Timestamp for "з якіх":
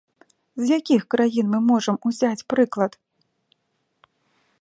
0.61-1.01